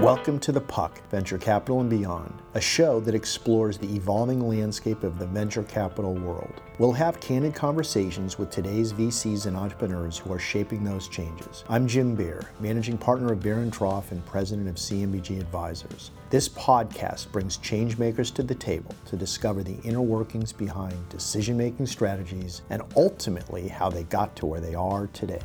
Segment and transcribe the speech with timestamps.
[0.00, 5.02] Welcome to The Puck, Venture Capital and Beyond, a show that explores the evolving landscape
[5.02, 6.60] of the venture capital world.
[6.78, 11.64] We'll have candid conversations with today's VCs and entrepreneurs who are shaping those changes.
[11.68, 16.12] I'm Jim Beer, managing partner of Beer and Trough and president of CMBG Advisors.
[16.30, 21.86] This podcast brings changemakers to the table to discover the inner workings behind decision making
[21.86, 25.40] strategies and ultimately how they got to where they are today.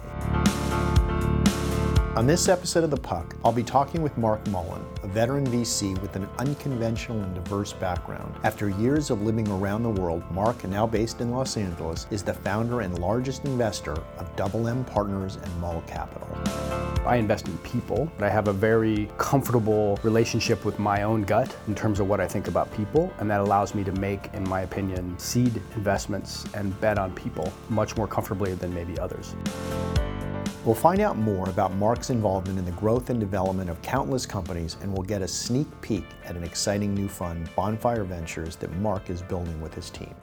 [2.16, 6.00] On this episode of The Puck, I'll be talking with Mark Mullen, a veteran VC
[6.00, 8.36] with an unconventional and diverse background.
[8.44, 12.36] After years of living around the world, Mark, now based in Los Angeles, is the
[12.36, 16.30] founder and largest investor of Double M Partners and Mull Capital.
[17.04, 18.12] I invest in people.
[18.20, 22.28] I have a very comfortable relationship with my own gut in terms of what I
[22.28, 26.80] think about people, and that allows me to make, in my opinion, seed investments and
[26.80, 29.34] bet on people much more comfortably than maybe others.
[30.66, 34.78] We'll find out more about Mark's involvement in the growth and development of countless companies,
[34.82, 39.10] and we'll get a sneak peek at an exciting new fund, Bonfire Ventures, that Mark
[39.10, 40.16] is building with his team.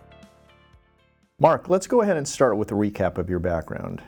[1.39, 4.03] Mark, let's go ahead and start with a recap of your background.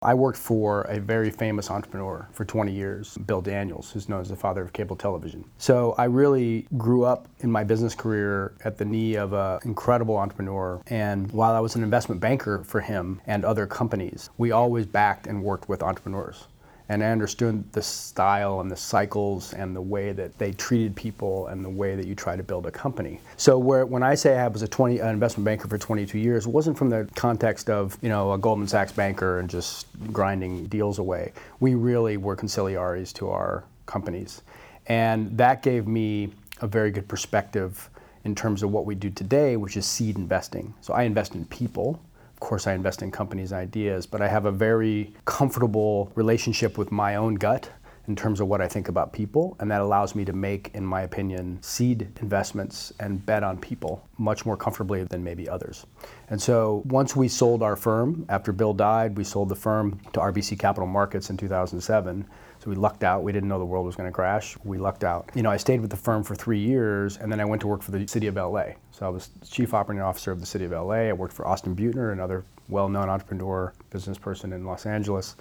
[0.00, 4.28] I worked for a very famous entrepreneur for 20 years, Bill Daniels, who's known as
[4.28, 5.44] the father of cable television.
[5.58, 10.16] So I really grew up in my business career at the knee of an incredible
[10.16, 10.80] entrepreneur.
[10.86, 15.26] And while I was an investment banker for him and other companies, we always backed
[15.26, 16.46] and worked with entrepreneurs
[16.88, 21.48] and I understood the style and the cycles and the way that they treated people
[21.48, 23.20] and the way that you try to build a company.
[23.36, 26.46] So where, when I say I was a 20, an investment banker for 22 years,
[26.46, 30.66] it wasn't from the context of you know a Goldman Sachs banker and just grinding
[30.66, 31.32] deals away.
[31.60, 34.42] We really were conciliaries to our companies,
[34.86, 37.90] and that gave me a very good perspective
[38.24, 40.74] in terms of what we do today, which is seed investing.
[40.80, 42.00] So I invest in people
[42.38, 46.92] of course, I invest in companies' ideas, but I have a very comfortable relationship with
[46.92, 47.68] my own gut
[48.08, 50.84] in terms of what I think about people, and that allows me to make, in
[50.84, 55.84] my opinion, seed investments and bet on people much more comfortably than maybe others.
[56.30, 60.20] And so once we sold our firm, after Bill died, we sold the firm to
[60.20, 62.26] RBC Capital Markets in 2007.
[62.60, 63.22] So we lucked out.
[63.22, 64.56] We didn't know the world was going to crash.
[64.64, 65.30] We lucked out.
[65.34, 67.68] You know, I stayed with the firm for three years, and then I went to
[67.68, 68.70] work for the city of LA.
[68.90, 71.08] So I was chief operating officer of the city of LA.
[71.08, 75.36] I worked for Austin Beutner, another well-known entrepreneur, business person in Los Angeles.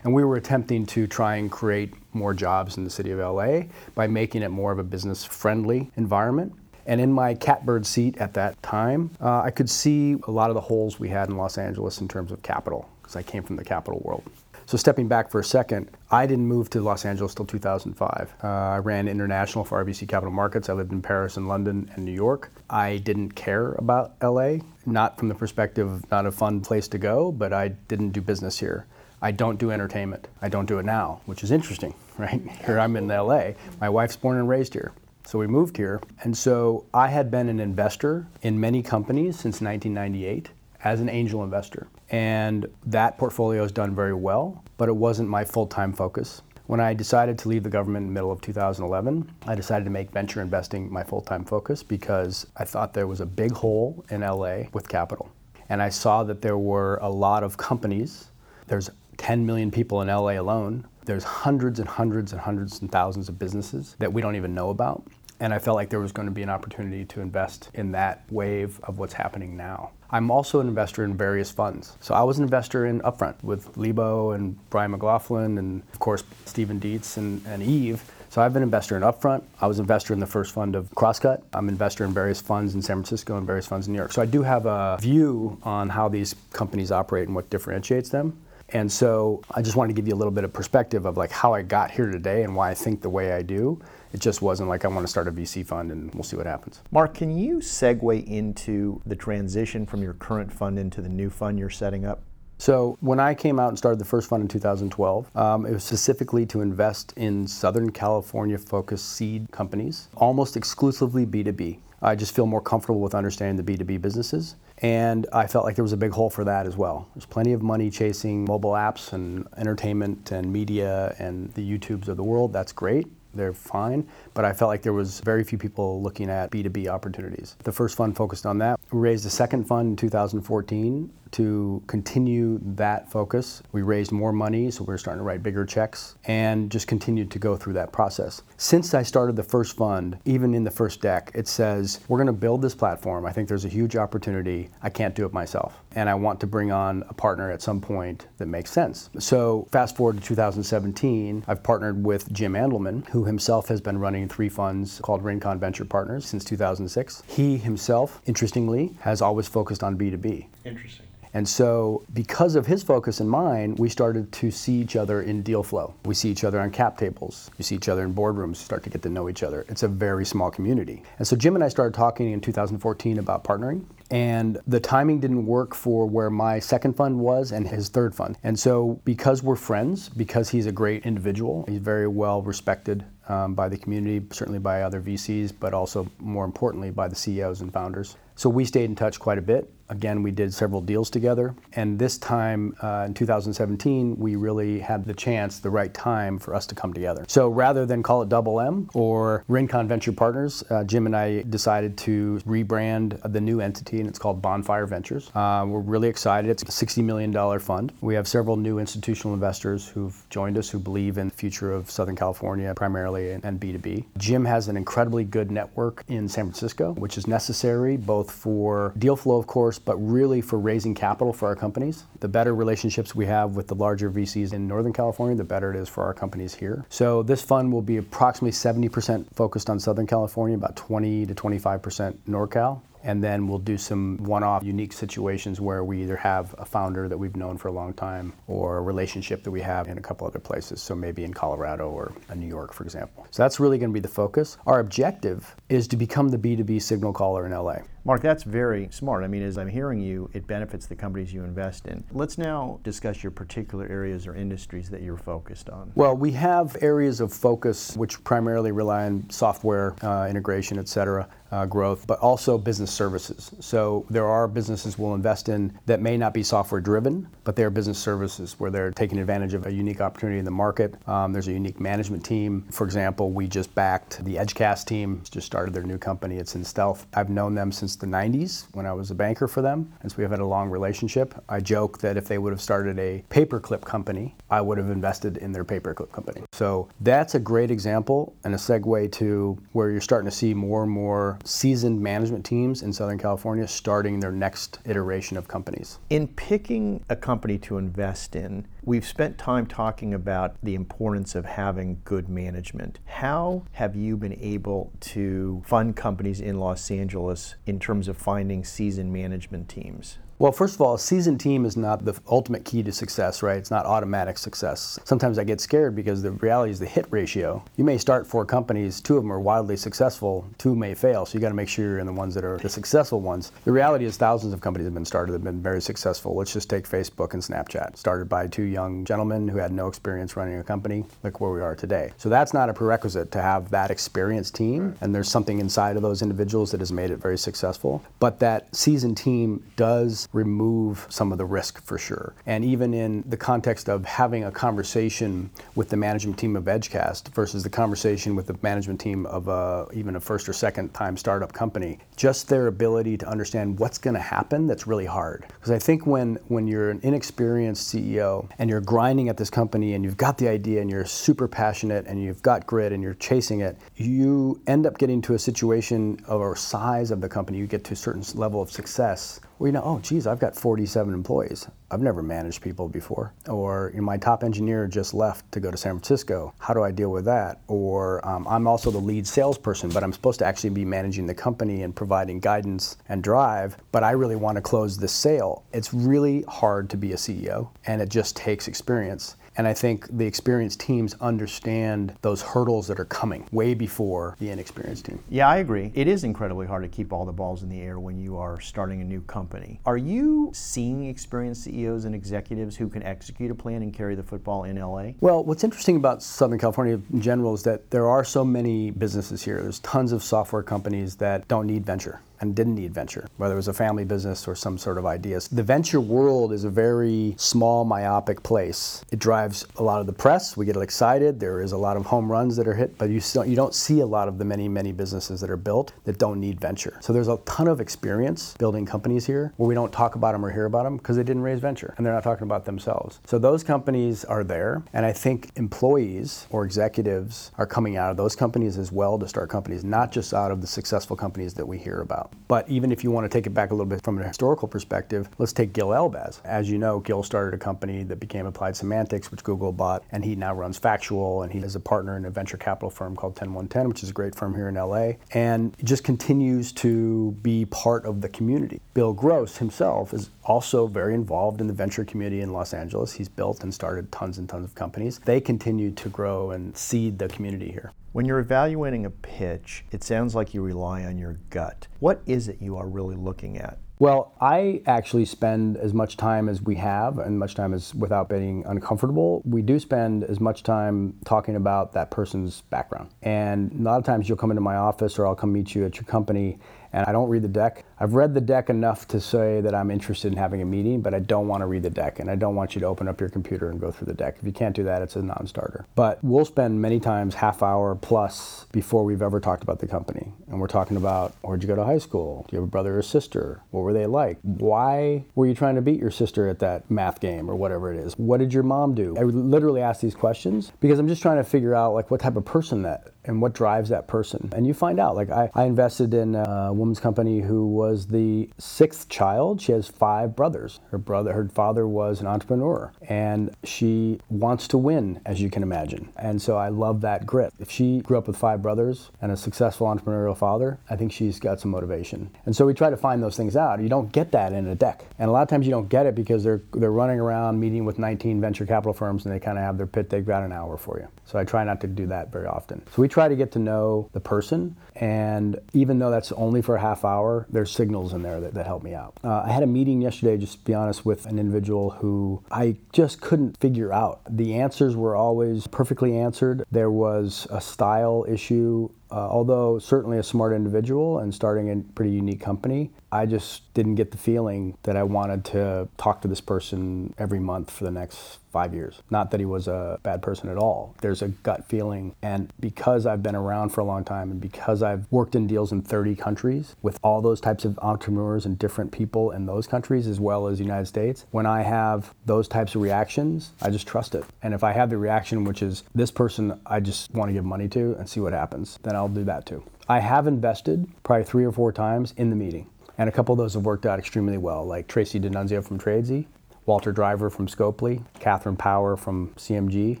[0.04, 3.62] And we were attempting to try and create more jobs in the city of LA
[3.94, 6.52] by making it more of a business-friendly environment.
[6.86, 10.54] And in my catbird seat at that time, uh, I could see a lot of
[10.54, 13.56] the holes we had in Los Angeles in terms of capital, because I came from
[13.56, 14.22] the capital world.
[14.66, 18.34] So stepping back for a second, I didn't move to Los Angeles till 2005.
[18.42, 20.68] Uh, I ran international for RBC Capital Markets.
[20.68, 22.50] I lived in Paris and London and New York.
[22.70, 24.56] I didn't care about LA,
[24.86, 28.22] not from the perspective of not a fun place to go, but I didn't do
[28.22, 28.86] business here.
[29.24, 30.28] I don't do entertainment.
[30.42, 32.42] I don't do it now, which is interesting, right?
[32.66, 33.52] Here I'm in LA.
[33.80, 34.92] My wife's born and raised here.
[35.26, 36.02] So we moved here.
[36.24, 40.50] And so I had been an investor in many companies since 1998
[40.84, 41.86] as an angel investor.
[42.10, 46.42] And that portfolio has done very well, but it wasn't my full time focus.
[46.66, 49.90] When I decided to leave the government in the middle of 2011, I decided to
[49.90, 54.04] make venture investing my full time focus because I thought there was a big hole
[54.10, 55.32] in LA with capital.
[55.70, 58.28] And I saw that there were a lot of companies.
[58.66, 60.86] There's 10 million people in LA alone.
[61.04, 64.70] There's hundreds and hundreds and hundreds and thousands of businesses that we don't even know
[64.70, 65.06] about.
[65.40, 68.24] And I felt like there was going to be an opportunity to invest in that
[68.30, 69.90] wave of what's happening now.
[70.10, 71.96] I'm also an investor in various funds.
[72.00, 76.22] So I was an investor in Upfront with Lebo and Brian McLoughlin and, of course,
[76.44, 78.00] Stephen Dietz and, and Yves.
[78.30, 79.42] So I've been an investor in Upfront.
[79.60, 81.42] I was an investor in the first fund of Crosscut.
[81.52, 84.12] I'm an investor in various funds in San Francisco and various funds in New York.
[84.12, 88.40] So I do have a view on how these companies operate and what differentiates them.
[88.70, 91.30] And so I just wanted to give you a little bit of perspective of like
[91.30, 93.80] how I got here today and why I think the way I do.
[94.12, 96.46] It just wasn't like I want to start a VC fund and we'll see what
[96.46, 96.80] happens.
[96.90, 101.58] Mark, can you segue into the transition from your current fund into the new fund
[101.58, 102.22] you're setting up?
[102.58, 105.84] So when I came out and started the first fund in 2012, um, it was
[105.84, 111.78] specifically to invest in Southern California focused seed companies, almost exclusively B2B.
[112.04, 114.56] I just feel more comfortable with understanding the B2B businesses.
[114.78, 117.08] And I felt like there was a big hole for that as well.
[117.14, 122.16] There's plenty of money chasing mobile apps and entertainment and media and the YouTubes of
[122.16, 122.52] the world.
[122.52, 123.06] That's great
[123.36, 124.06] they're fine.
[124.32, 127.56] But I felt like there was very few people looking at B2B opportunities.
[127.64, 128.78] The first fund focused on that.
[128.92, 133.62] We raised a second fund in 2014 to continue that focus.
[133.72, 137.30] We raised more money, so we are starting to write bigger checks and just continued
[137.32, 138.42] to go through that process.
[138.56, 142.28] Since I started the first fund, even in the first deck, it says, we're going
[142.28, 143.26] to build this platform.
[143.26, 144.70] I think there's a huge opportunity.
[144.80, 145.82] I can't do it myself.
[145.96, 149.10] And I want to bring on a partner at some point that makes sense.
[149.18, 154.28] So fast forward to 2017, I've partnered with Jim Andelman, who himself has been running
[154.28, 157.24] three funds called Rincon Venture Partners since 2006.
[157.26, 160.46] He himself, interestingly, has always focused on B2B.
[160.64, 161.06] Interesting.
[161.34, 165.42] And so, because of his focus and mine, we started to see each other in
[165.42, 165.92] deal flow.
[166.04, 167.50] We see each other on cap tables.
[167.58, 169.66] We see each other in boardrooms, start to get to know each other.
[169.68, 171.02] It's a very small community.
[171.18, 173.84] And so, Jim and I started talking in 2014 about partnering.
[174.12, 178.38] And the timing didn't work for where my second fund was and his third fund.
[178.44, 183.54] And so, because we're friends, because he's a great individual, he's very well respected um,
[183.54, 187.72] by the community, certainly by other VCs, but also more importantly by the CEOs and
[187.72, 188.16] founders.
[188.36, 189.72] So we stayed in touch quite a bit.
[189.94, 191.54] Again, we did several deals together.
[191.74, 196.54] And this time uh, in 2017, we really had the chance, the right time for
[196.54, 197.24] us to come together.
[197.28, 201.42] So rather than call it Double M or Rincon Venture Partners, uh, Jim and I
[201.42, 205.30] decided to rebrand the new entity, and it's called Bonfire Ventures.
[205.34, 206.50] Uh, we're really excited.
[206.50, 207.92] It's a $60 million fund.
[208.00, 211.90] We have several new institutional investors who've joined us who believe in the future of
[211.90, 214.04] Southern California primarily and B2B.
[214.18, 219.16] Jim has an incredibly good network in San Francisco, which is necessary both for deal
[219.16, 222.04] flow, of course, but really for raising capital for our companies.
[222.20, 225.76] The better relationships we have with the larger VCs in Northern California, the better it
[225.76, 226.84] is for our companies here.
[226.88, 232.16] So this fund will be approximately 70% focused on Southern California, about 20 to 25%
[232.28, 237.06] NorCal and then we'll do some one-off unique situations where we either have a founder
[237.06, 240.00] that we've known for a long time or a relationship that we have in a
[240.00, 243.78] couple other places so maybe in colorado or new york for example so that's really
[243.78, 247.52] going to be the focus our objective is to become the b2b signal caller in
[247.52, 249.24] la Mark, that's very smart.
[249.24, 252.04] I mean, as I'm hearing you, it benefits the companies you invest in.
[252.12, 255.90] Let's now discuss your particular areas or industries that you're focused on.
[255.94, 261.26] Well, we have areas of focus which primarily rely on software uh, integration, et cetera
[261.50, 263.52] uh, growth, but also business services.
[263.60, 267.70] So there are businesses we'll invest in that may not be software driven, but they're
[267.70, 270.96] business services where they're taking advantage of a unique opportunity in the market.
[271.08, 272.66] Um, there's a unique management team.
[272.70, 276.36] For example, we just backed the Edgecast team, just started their new company.
[276.36, 277.06] It's in stealth.
[277.14, 280.16] I've known them since the 90s when I was a banker for them, and so
[280.18, 281.34] we have had a long relationship.
[281.48, 285.38] I joke that if they would have started a paperclip company, I would have invested
[285.38, 286.42] in their paperclip company.
[286.52, 290.82] So that's a great example and a segue to where you're starting to see more
[290.82, 295.98] and more seasoned management teams in Southern California starting their next iteration of companies.
[296.10, 301.44] In picking a company to invest in, we've spent time talking about the importance of
[301.44, 302.98] having good management.
[303.06, 308.64] How have you been able to fund companies in Los Angeles in terms of finding
[308.64, 310.18] seasoned management teams?
[310.36, 313.56] Well, first of all, a seasoned team is not the ultimate key to success, right?
[313.56, 314.98] It's not automatic success.
[315.04, 317.64] Sometimes I get scared because the reality is the hit ratio.
[317.76, 321.38] You may start four companies, two of them are wildly successful, two may fail, so
[321.38, 323.52] you got to make sure you're in the ones that are the successful ones.
[323.64, 326.34] The reality is thousands of companies have been started that have been very successful.
[326.34, 327.96] Let's just take Facebook and Snapchat.
[327.96, 331.04] Started by two young gentlemen who had no experience running a company.
[331.22, 332.12] Look where we are today.
[332.16, 336.02] So that's not a prerequisite to have that experienced team, and there's something inside of
[336.02, 338.02] those individuals that has made it very successful.
[338.18, 342.34] But that seasoned team does remove some of the risk for sure.
[342.46, 347.28] And even in the context of having a conversation with the management team of Edgecast
[347.34, 351.16] versus the conversation with the management team of a, even a first or second time
[351.16, 355.46] startup company, just their ability to understand what's going to happen that's really hard.
[355.48, 359.94] Because I think when, when you're an inexperienced CEO and you're grinding at this company
[359.94, 363.14] and you've got the idea and you're super passionate and you've got grit and you're
[363.14, 367.66] chasing it, you end up getting to a situation a size of the company, you
[367.66, 371.12] get to a certain level of success where you know, oh, geez, I've got 47
[371.14, 371.68] employees.
[371.90, 373.32] I've never managed people before.
[373.48, 376.52] Or you know, my top engineer just left to go to San Francisco.
[376.58, 377.60] How do I deal with that?
[377.68, 381.34] Or um, I'm also the lead salesperson, but I'm supposed to actually be managing the
[381.34, 385.64] company and providing guidance and drive, but I really want to close this sale.
[385.72, 389.36] It's really hard to be a CEO, and it just takes experience.
[389.56, 394.50] And I think the experienced teams understand those hurdles that are coming way before the
[394.50, 395.22] inexperienced team.
[395.28, 395.92] Yeah, I agree.
[395.94, 398.60] It is incredibly hard to keep all the balls in the air when you are
[398.60, 399.80] starting a new company.
[399.86, 404.22] Are you seeing experienced CEOs and executives who can execute a plan and carry the
[404.22, 405.12] football in LA?
[405.20, 409.42] Well, what's interesting about Southern California in general is that there are so many businesses
[409.42, 409.62] here.
[409.62, 413.56] There's tons of software companies that don't need venture and didn't need venture, whether it
[413.56, 415.48] was a family business or some sort of ideas.
[415.48, 419.04] The venture world is a very small, myopic place.
[419.10, 420.56] It drives a lot of the press.
[420.56, 421.40] We get excited.
[421.40, 423.74] There is a lot of home runs that are hit, but you still you don't
[423.74, 426.98] see a lot of the many many businesses that are built that don't need venture.
[427.00, 430.44] So there's a ton of experience building companies here where we don't talk about them
[430.44, 433.20] or hear about them because they didn't raise venture and they're not talking about themselves.
[433.26, 438.16] So those companies are there, and I think employees or executives are coming out of
[438.16, 441.66] those companies as well to start companies, not just out of the successful companies that
[441.66, 442.32] we hear about.
[442.48, 444.68] But even if you want to take it back a little bit from a historical
[444.68, 446.40] perspective, let's take Gil Elbaz.
[446.44, 450.24] As you know, Gil started a company that became Applied Semantics, which Google bought, and
[450.24, 453.36] he now runs Factual, and he is a partner in a venture capital firm called
[453.36, 458.04] 10110, which is a great firm here in LA, and just continues to be part
[458.04, 458.80] of the community.
[458.92, 463.12] Bill Gross himself is also very involved in the venture community in Los Angeles.
[463.12, 465.18] He's built and started tons and tons of companies.
[465.18, 467.92] They continue to grow and seed the community here.
[468.14, 471.88] When you're evaluating a pitch, it sounds like you rely on your gut.
[471.98, 473.78] What is it you are really looking at?
[473.98, 478.28] Well, I actually spend as much time as we have, and much time as without
[478.28, 479.42] being uncomfortable.
[479.44, 483.10] We do spend as much time talking about that person's background.
[483.22, 485.84] And a lot of times you'll come into my office or I'll come meet you
[485.84, 486.60] at your company
[486.92, 487.84] and I don't read the deck.
[487.98, 491.14] I've read the deck enough to say that I'm interested in having a meeting, but
[491.14, 493.20] I don't want to read the deck, and I don't want you to open up
[493.20, 494.36] your computer and go through the deck.
[494.40, 495.86] If you can't do that, it's a non-starter.
[495.94, 500.32] But we'll spend many times half hour plus before we've ever talked about the company,
[500.48, 502.46] and we're talking about where'd you go to high school?
[502.48, 503.62] Do you have a brother or sister?
[503.70, 504.38] What were they like?
[504.42, 508.00] Why were you trying to beat your sister at that math game or whatever it
[508.00, 508.14] is?
[508.14, 509.16] What did your mom do?
[509.16, 512.36] I literally ask these questions because I'm just trying to figure out like what type
[512.36, 514.50] of person that and what drives that person.
[514.54, 515.16] And you find out.
[515.16, 519.60] Like I, I invested in a woman's company who was the sixth child.
[519.60, 520.80] She has five brothers.
[520.90, 525.62] Her brother, her father was an entrepreneur, and she wants to win, as you can
[525.62, 526.08] imagine.
[526.16, 527.52] And so I love that grit.
[527.58, 531.38] If she grew up with five brothers and a successful entrepreneurial father, I think she's
[531.38, 532.30] got some motivation.
[532.46, 533.80] And so we try to find those things out.
[533.80, 536.06] You don't get that in a deck, and a lot of times you don't get
[536.06, 539.58] it because they're they're running around meeting with 19 venture capital firms, and they kind
[539.58, 540.08] of have their pit.
[540.08, 541.08] They've got an hour for you.
[541.26, 542.82] So I try not to do that very often.
[542.94, 546.76] So we try to get to know the person, and even though that's only for
[546.76, 549.18] a half hour, there's signals in there that, that help me out.
[549.22, 552.76] Uh, I had a meeting yesterday, just to be honest, with an individual who I
[552.92, 554.20] just couldn't figure out.
[554.28, 556.64] The answers were always perfectly answered.
[556.70, 562.10] There was a style issue uh, although certainly a smart individual and starting a pretty
[562.10, 566.40] unique company, I just didn't get the feeling that I wanted to talk to this
[566.40, 569.02] person every month for the next five years.
[569.10, 570.94] Not that he was a bad person at all.
[571.00, 572.14] There's a gut feeling.
[572.22, 575.72] And because I've been around for a long time and because I've worked in deals
[575.72, 580.06] in 30 countries with all those types of entrepreneurs and different people in those countries
[580.06, 583.88] as well as the United States, when I have those types of reactions, I just
[583.88, 584.24] trust it.
[584.40, 587.44] And if I have the reaction, which is this person I just want to give
[587.44, 589.62] money to and see what happens, then I'll do that too.
[589.88, 592.68] I have invested probably three or four times in the meeting.
[592.96, 596.26] And a couple of those have worked out extremely well, like Tracy DiNunzio from Tradesy,
[596.64, 600.00] Walter Driver from Scopely, Katherine Power from CMG.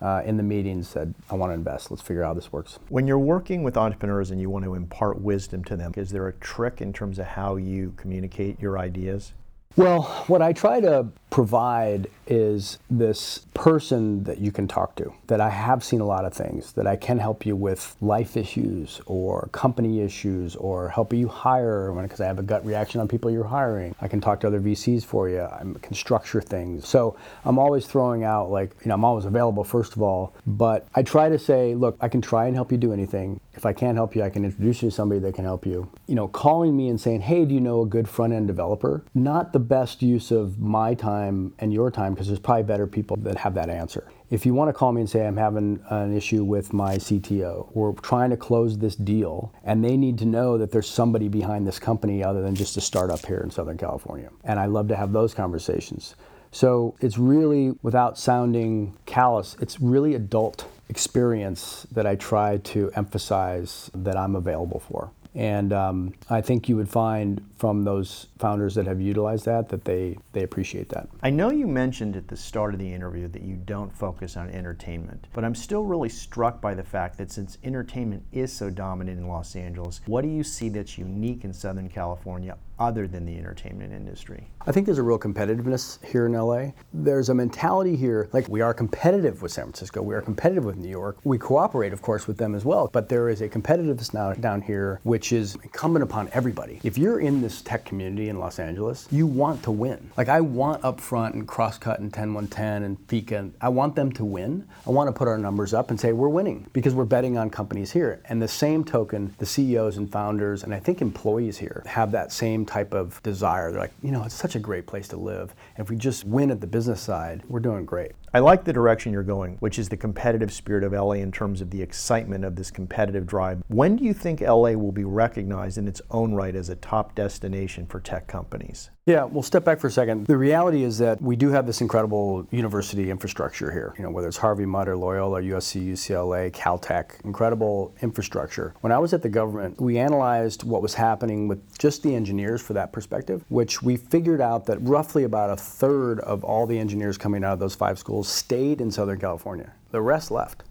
[0.00, 1.90] Uh, in the meeting said, I want to invest.
[1.90, 2.78] Let's figure out how this works.
[2.88, 6.28] When you're working with entrepreneurs and you want to impart wisdom to them, is there
[6.28, 9.32] a trick in terms of how you communicate your ideas?
[9.78, 15.12] Well, what I try to provide is this person that you can talk to.
[15.28, 18.36] That I have seen a lot of things, that I can help you with life
[18.36, 23.06] issues or company issues or help you hire because I have a gut reaction on
[23.06, 23.94] people you're hiring.
[24.00, 25.42] I can talk to other VCs for you.
[25.42, 26.88] I can structure things.
[26.88, 30.88] So I'm always throwing out, like, you know, I'm always available, first of all, but
[30.96, 33.38] I try to say, look, I can try and help you do anything.
[33.58, 35.90] If I can't help you, I can introduce you to somebody that can help you.
[36.06, 39.04] You know, calling me and saying, hey, do you know a good front end developer?
[39.14, 43.16] Not the best use of my time and your time because there's probably better people
[43.16, 44.06] that have that answer.
[44.30, 47.74] If you want to call me and say, I'm having an issue with my CTO,
[47.74, 51.66] we're trying to close this deal, and they need to know that there's somebody behind
[51.66, 54.30] this company other than just a startup here in Southern California.
[54.44, 56.14] And I love to have those conversations.
[56.50, 63.90] So it's really, without sounding callous, it's really adult experience that I try to emphasize
[63.94, 65.10] that I'm available for.
[65.38, 69.84] And um, I think you would find from those founders that have utilized that that
[69.84, 71.08] they, they appreciate that.
[71.22, 74.50] I know you mentioned at the start of the interview that you don't focus on
[74.50, 79.20] entertainment, but I'm still really struck by the fact that since entertainment is so dominant
[79.20, 83.36] in Los Angeles, what do you see that's unique in Southern California other than the
[83.36, 84.48] entertainment industry?
[84.66, 86.72] I think there's a real competitiveness here in LA.
[86.92, 90.76] There's a mentality here, like we are competitive with San Francisco, we are competitive with
[90.76, 91.18] New York.
[91.24, 94.62] We cooperate, of course, with them as well, but there is a competitiveness now down
[94.62, 96.80] here which is incumbent upon everybody.
[96.82, 100.10] If you're in this tech community in Los Angeles, you want to win.
[100.16, 104.66] Like I want Upfront and Crosscut and 10110 and Fika, I want them to win.
[104.86, 107.50] I want to put our numbers up and say we're winning because we're betting on
[107.50, 108.20] companies here.
[108.26, 112.32] And the same token, the CEOs and founders and I think employees here have that
[112.32, 113.70] same type of desire.
[113.70, 115.54] They're like, you know, it's such a great place to live.
[115.76, 118.12] And if we just win at the business side, we're doing great.
[118.34, 121.62] I like the direction you're going, which is the competitive spirit of LA in terms
[121.62, 123.62] of the excitement of this competitive drive.
[123.68, 127.14] When do you think LA will be recognized in its own right as a top
[127.14, 128.90] destination for tech companies?
[129.08, 130.26] Yeah, we'll step back for a second.
[130.26, 133.94] The reality is that we do have this incredible university infrastructure here.
[133.96, 138.74] You know, whether it's Harvey Mudd or Loyola, USC, UCLA, Caltech, incredible infrastructure.
[138.82, 142.60] When I was at the government, we analyzed what was happening with just the engineers
[142.60, 146.78] for that perspective, which we figured out that roughly about a third of all the
[146.78, 149.72] engineers coming out of those five schools stayed in Southern California.
[149.90, 150.64] The rest left.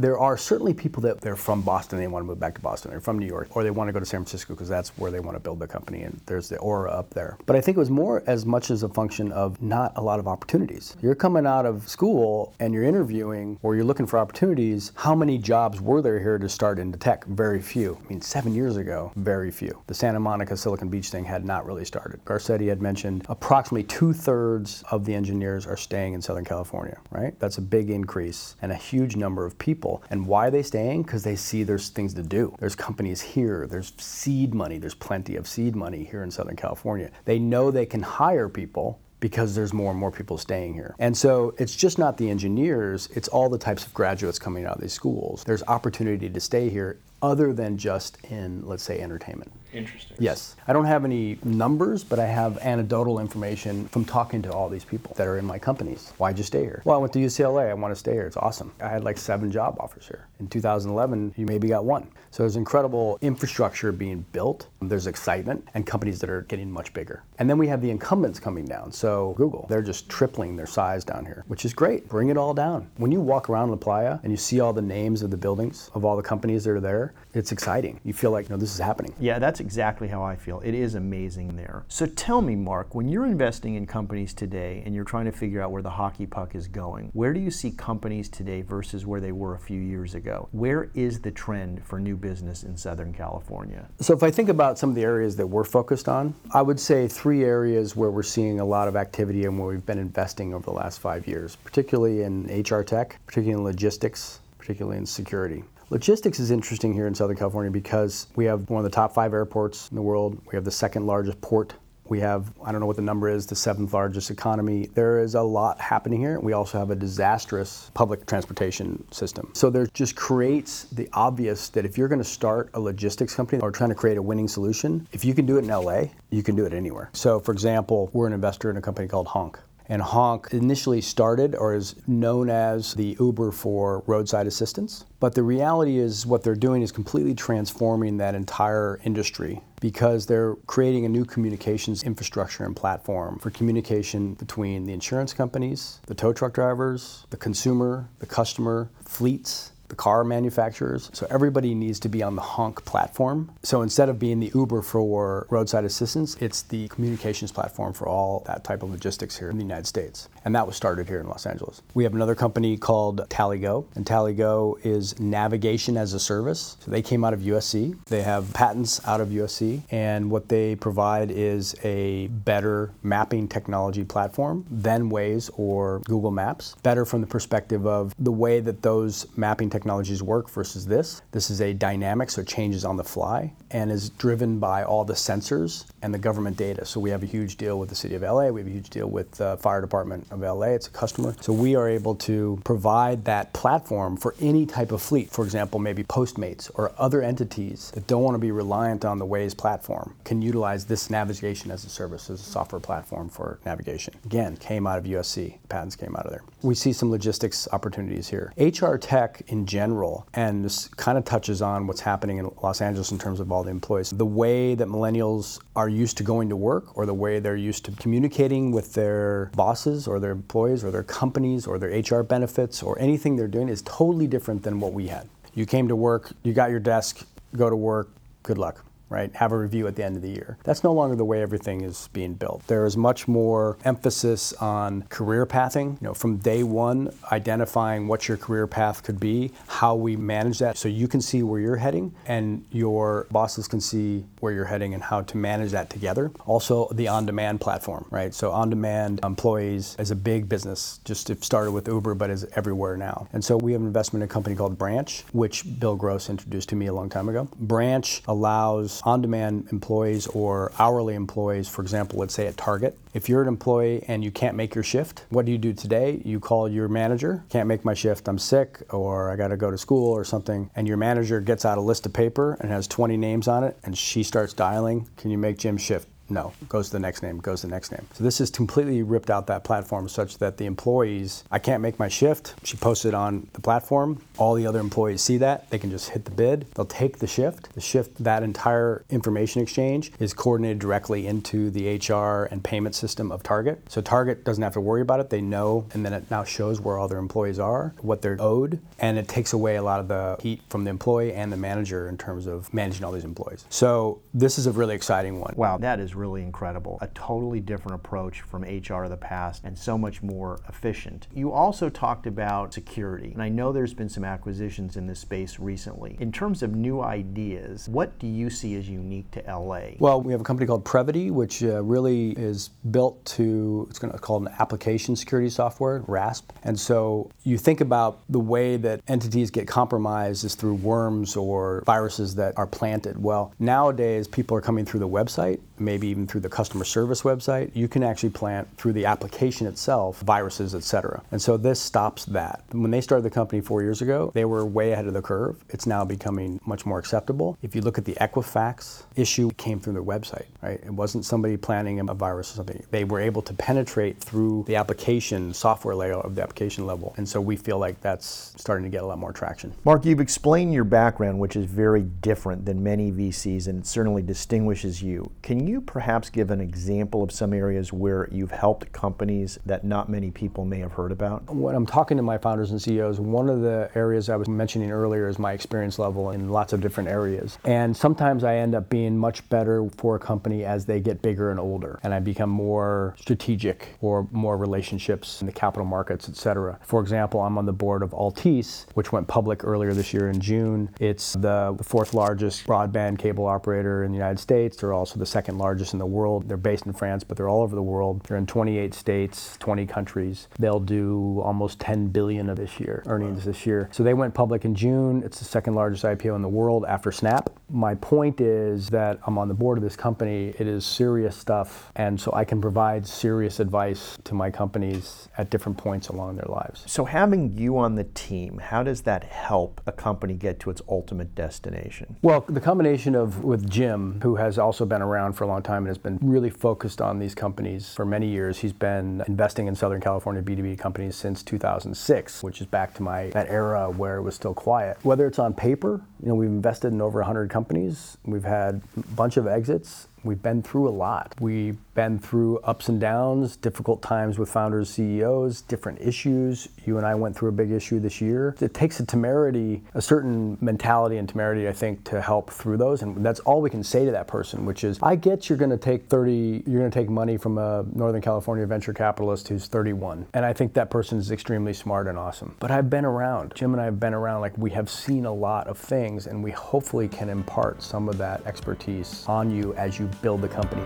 [0.00, 2.90] There are certainly people that they're from Boston, they want to move back to Boston,
[2.90, 5.10] they're from New York, or they want to go to San Francisco because that's where
[5.10, 7.36] they want to build their company, and there's the aura up there.
[7.44, 10.18] But I think it was more as much as a function of not a lot
[10.18, 10.96] of opportunities.
[11.02, 14.92] You're coming out of school and you're interviewing or you're looking for opportunities.
[14.94, 17.26] How many jobs were there here to start into tech?
[17.26, 17.98] Very few.
[18.02, 19.82] I mean, seven years ago, very few.
[19.86, 22.24] The Santa Monica Silicon Beach thing had not really started.
[22.24, 27.38] Garcetti had mentioned approximately two thirds of the engineers are staying in Southern California, right?
[27.38, 29.89] That's a big increase and a huge number of people.
[30.10, 31.02] And why are they staying?
[31.02, 32.54] Because they see there's things to do.
[32.58, 37.10] There's companies here, there's seed money, there's plenty of seed money here in Southern California.
[37.24, 40.94] They know they can hire people because there's more and more people staying here.
[40.98, 44.76] And so it's just not the engineers, it's all the types of graduates coming out
[44.76, 45.44] of these schools.
[45.44, 49.52] There's opportunity to stay here other than just in, let's say, entertainment.
[49.72, 50.16] Interesting.
[50.18, 50.56] Yes.
[50.66, 54.84] I don't have any numbers, but I have anecdotal information from talking to all these
[54.84, 56.12] people that are in my companies.
[56.18, 56.82] Why'd you stay here?
[56.84, 57.70] Well, I went to UCLA.
[57.70, 58.26] I want to stay here.
[58.26, 58.72] It's awesome.
[58.80, 60.26] I had like seven job offers here.
[60.40, 62.08] In 2011, you maybe got one.
[62.30, 64.68] So there's incredible infrastructure being built.
[64.82, 67.22] There's excitement and companies that are getting much bigger.
[67.38, 68.92] And then we have the incumbents coming down.
[68.92, 72.08] So Google, they're just tripling their size down here, which is great.
[72.08, 72.88] Bring it all down.
[72.96, 75.90] When you walk around La Playa and you see all the names of the buildings
[75.94, 78.00] of all the companies that are there, it's exciting.
[78.04, 79.14] You feel like, no, this is happening.
[79.20, 80.60] Yeah, that's exactly how I feel.
[80.64, 81.84] It is amazing there.
[81.88, 85.62] So tell me, Mark, when you're investing in companies today and you're trying to figure
[85.62, 89.20] out where the hockey puck is going, where do you see companies today versus where
[89.20, 90.48] they were a few years ago?
[90.52, 93.88] Where is the trend for new business in Southern California?
[94.00, 96.80] So if I think about some of the areas that we're focused on, I would
[96.80, 100.54] say three areas where we're seeing a lot of activity and where we've been investing
[100.54, 105.64] over the last five years, particularly in HR tech, particularly in logistics, particularly in security.
[105.92, 109.32] Logistics is interesting here in Southern California because we have one of the top five
[109.32, 110.40] airports in the world.
[110.46, 111.74] We have the second largest port.
[112.04, 114.88] We have, I don't know what the number is, the seventh largest economy.
[114.94, 116.38] There is a lot happening here.
[116.38, 119.50] We also have a disastrous public transportation system.
[119.52, 123.60] So there just creates the obvious that if you're going to start a logistics company
[123.60, 126.44] or trying to create a winning solution, if you can do it in LA, you
[126.44, 127.10] can do it anywhere.
[127.14, 129.58] So, for example, we're an investor in a company called Honk.
[129.90, 135.04] And Honk initially started or is known as the Uber for roadside assistance.
[135.18, 140.54] But the reality is, what they're doing is completely transforming that entire industry because they're
[140.66, 146.32] creating a new communications infrastructure and platform for communication between the insurance companies, the tow
[146.32, 151.10] truck drivers, the consumer, the customer, fleets, the car manufacturers.
[151.12, 153.50] So everybody needs to be on the Honk platform.
[153.62, 158.42] So instead of being the Uber for roadside assistance, it's the communications platform for all
[158.46, 160.28] that type of logistics here in the United States.
[160.44, 161.82] And that was started here in Los Angeles.
[161.92, 166.76] We have another company called TallyGo, and TallyGo is navigation as a service.
[166.80, 168.02] So they came out of USC.
[168.06, 174.04] They have patents out of USC, and what they provide is a better mapping technology
[174.04, 176.76] platform than Waze or Google Maps.
[176.82, 181.22] Better from the perspective of the way that those mapping technologies technologies work versus this.
[181.32, 185.04] This is a dynamic, so it changes on the fly and is driven by all
[185.06, 186.84] the sensors and the government data.
[186.84, 188.48] So we have a huge deal with the city of LA.
[188.48, 190.74] We have a huge deal with the fire department of LA.
[190.76, 191.34] It's a customer.
[191.40, 195.30] So we are able to provide that platform for any type of fleet.
[195.30, 199.26] For example, maybe Postmates or other entities that don't want to be reliant on the
[199.26, 204.14] Waze platform can utilize this navigation as a service, as a software platform for navigation.
[204.26, 205.58] Again, came out of USC.
[205.70, 206.42] Patents came out of there.
[206.62, 208.52] We see some logistics opportunities here.
[208.58, 213.12] HR tech in general, and this kind of touches on what's happening in Los Angeles
[213.12, 214.10] in terms of all the employees.
[214.10, 217.84] The way that millennials are used to going to work, or the way they're used
[217.84, 222.82] to communicating with their bosses, or their employees, or their companies, or their HR benefits,
[222.82, 225.28] or anything they're doing is totally different than what we had.
[225.54, 227.24] You came to work, you got your desk,
[227.56, 228.10] go to work,
[228.42, 229.34] good luck right?
[229.34, 230.56] Have a review at the end of the year.
[230.64, 232.66] That's no longer the way everything is being built.
[232.68, 238.28] There is much more emphasis on career pathing, you know, from day one, identifying what
[238.28, 241.76] your career path could be, how we manage that so you can see where you're
[241.76, 246.30] heading and your bosses can see where you're heading and how to manage that together.
[246.46, 248.32] Also, the on demand platform, right?
[248.32, 252.96] So, on demand employees is a big business, just started with Uber, but is everywhere
[252.96, 253.26] now.
[253.32, 256.68] And so, we have an investment in a company called Branch, which Bill Gross introduced
[256.70, 257.48] to me a long time ago.
[257.58, 263.28] Branch allows on demand employees or hourly employees, for example, let's say at Target, if
[263.28, 266.20] you're an employee and you can't make your shift, what do you do today?
[266.24, 269.78] You call your manager, can't make my shift, I'm sick, or I gotta go to
[269.78, 273.16] school or something, and your manager gets out a list of paper and has 20
[273.16, 276.08] names on it, and she starts dialing, can you make Jim's shift?
[276.30, 278.06] No, goes to the next name, goes to the next name.
[278.14, 281.98] So this has completely ripped out that platform such that the employees, I can't make
[281.98, 282.54] my shift.
[282.62, 284.22] She posts it on the platform.
[284.38, 285.68] All the other employees see that.
[285.70, 286.66] They can just hit the bid.
[286.74, 287.74] They'll take the shift.
[287.74, 293.32] The shift, that entire information exchange is coordinated directly into the HR and payment system
[293.32, 293.82] of Target.
[293.88, 295.30] So Target doesn't have to worry about it.
[295.30, 298.78] They know, and then it now shows where all their employees are, what they're owed,
[298.98, 302.08] and it takes away a lot of the heat from the employee and the manager
[302.08, 303.64] in terms of managing all these employees.
[303.68, 305.54] So this is a really exciting one.
[305.56, 306.98] Wow, that is really incredible.
[307.00, 311.26] A totally different approach from HR of the past and so much more efficient.
[311.34, 315.58] You also talked about security, and I know there's been some acquisitions in this space
[315.58, 316.16] recently.
[316.20, 319.92] In terms of new ideas, what do you see as unique to LA?
[319.98, 324.12] Well, we have a company called Prevoty, which uh, really is built to, it's going
[324.12, 326.52] to call an application security software, RASP.
[326.64, 331.82] And so you think about the way that entities get compromised is through worms or
[331.86, 333.22] viruses that are planted.
[333.22, 337.70] Well, nowadays people are coming through the website, maybe even through the customer service website,
[337.74, 341.22] you can actually plant through the application itself viruses, et cetera.
[341.30, 342.64] And so this stops that.
[342.72, 345.56] When they started the company four years ago, they were way ahead of the curve.
[345.70, 347.56] It's now becoming much more acceptable.
[347.62, 350.80] If you look at the Equifax issue, it came through their website, right?
[350.84, 352.84] It wasn't somebody planning a virus or something.
[352.90, 357.14] They were able to penetrate through the application software layer of the application level.
[357.16, 359.72] And so we feel like that's starting to get a lot more traction.
[359.84, 364.22] Mark, you've explained your background, which is very different than many VCs and it certainly
[364.22, 365.30] distinguishes you.
[365.42, 370.08] Can you perhaps give an example of some areas where you've helped companies that not
[370.08, 371.52] many people may have heard about?
[371.52, 374.92] When I'm talking to my founders and CEOs, one of the areas I was mentioning
[374.92, 377.58] earlier is my experience level in lots of different areas.
[377.64, 381.50] And sometimes I end up being much better for a company as they get bigger
[381.50, 386.36] and older, and I become more strategic or more relationships in the capital markets, et
[386.36, 386.78] cetera.
[386.82, 390.40] For example, I'm on the board of Altice, which went public earlier this year in
[390.40, 390.88] June.
[391.00, 394.76] It's the fourth largest broadband cable operator in the United States.
[394.76, 396.48] They're also the second largest in the world.
[396.48, 398.22] They're based in France, but they're all over the world.
[398.24, 400.48] They're in 28 states, 20 countries.
[400.58, 403.44] They'll do almost 10 billion of this year earnings wow.
[403.44, 403.88] this year.
[403.92, 405.22] So they went public in June.
[405.24, 407.50] It's the second largest IPO in the world after Snap.
[407.68, 410.54] My point is that I'm on the board of this company.
[410.58, 415.50] It is serious stuff, and so I can provide serious advice to my companies at
[415.50, 416.84] different points along their lives.
[416.86, 420.82] So having you on the team, how does that help a company get to its
[420.88, 422.16] ultimate destination?
[422.22, 425.84] Well, the combination of with Jim, who has also been around for a long time
[425.84, 428.58] and has been really focused on these companies for many years.
[428.58, 433.28] He's been investing in Southern California B2B companies since 2006, which is back to my
[433.30, 434.98] that era where it was still quiet.
[435.02, 438.18] Whether it's on paper, you know, we've invested in over 100 companies.
[438.24, 441.34] We've had a bunch of exits We've been through a lot.
[441.40, 446.68] We've been through ups and downs, difficult times with founders, CEOs, different issues.
[446.84, 448.54] You and I went through a big issue this year.
[448.60, 453.02] It takes a temerity, a certain mentality and temerity, I think, to help through those.
[453.02, 455.70] And that's all we can say to that person, which is, I get you're going
[455.70, 459.66] to take 30, you're going to take money from a Northern California venture capitalist who's
[459.66, 460.26] 31.
[460.34, 462.56] And I think that person is extremely smart and awesome.
[462.60, 463.54] But I've been around.
[463.54, 464.42] Jim and I have been around.
[464.42, 468.18] Like we have seen a lot of things, and we hopefully can impart some of
[468.18, 470.82] that expertise on you as you build the company.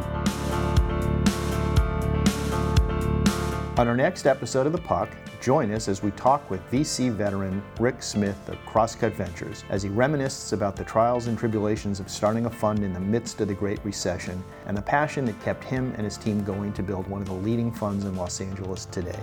[3.76, 5.08] On our next episode of The Puck,
[5.40, 9.88] join us as we talk with VC veteran Rick Smith of Crosscut Ventures as he
[9.88, 13.54] reminisces about the trials and tribulations of starting a fund in the midst of the
[13.54, 17.20] Great Recession and the passion that kept him and his team going to build one
[17.20, 19.18] of the leading funds in Los Angeles today.